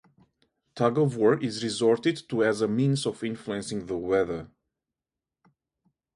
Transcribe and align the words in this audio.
Tug-of-war 0.73 1.39
is 1.43 1.63
resorted 1.63 2.23
to 2.27 2.43
as 2.43 2.61
a 2.61 2.67
means 2.67 3.05
of 3.05 3.23
influencing 3.23 3.85
the 3.85 3.95
weather. 3.99 4.49